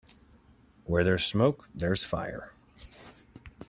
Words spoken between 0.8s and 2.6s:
Where there's smoke there's fire.